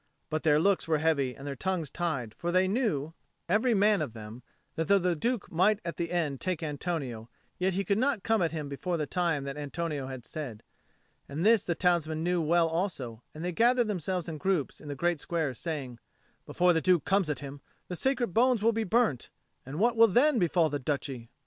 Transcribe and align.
But 0.31 0.41
their 0.41 0.59
looks 0.59 0.87
were 0.87 0.97
heavy 0.97 1.35
and 1.35 1.45
their 1.45 1.55
tongues 1.55 1.91
tied, 1.91 2.33
for 2.35 2.51
they 2.51 2.67
knew, 2.67 3.13
every 3.47 3.75
man 3.75 4.01
of 4.01 4.13
them, 4.13 4.41
that 4.73 4.87
though 4.87 4.97
the 4.97 5.15
Duke 5.15 5.51
might 5.51 5.79
at 5.85 5.97
the 5.97 6.11
end 6.11 6.41
take 6.41 6.63
Antonio, 6.63 7.29
yet 7.59 7.75
he 7.75 7.85
could 7.85 7.99
not 7.99 8.23
come 8.23 8.41
at 8.41 8.51
him 8.51 8.67
before 8.67 8.97
the 8.97 9.05
time 9.05 9.43
that 9.43 9.57
Antonio 9.57 10.07
had 10.07 10.25
said. 10.25 10.63
And 11.29 11.45
this 11.45 11.63
the 11.63 11.75
townsmen 11.75 12.23
knew 12.23 12.41
well 12.41 12.67
also; 12.67 13.21
and 13.35 13.45
they 13.45 13.51
gathered 13.51 13.85
themselves 13.87 14.27
in 14.27 14.39
groups 14.39 14.81
in 14.81 14.87
the 14.87 14.95
great 14.95 15.19
square, 15.19 15.53
saying, 15.53 15.99
"Before 16.47 16.73
the 16.73 16.81
Duke 16.81 17.05
comes 17.05 17.29
at 17.29 17.37
him, 17.41 17.61
the 17.87 17.95
sacred 17.95 18.33
bones 18.33 18.63
will 18.63 18.73
be 18.73 18.83
burnt, 18.83 19.29
and 19.67 19.77
what 19.79 19.95
will 19.95 20.07
then 20.07 20.39
befall 20.39 20.71
the 20.71 20.79
Duchy?" 20.79 21.29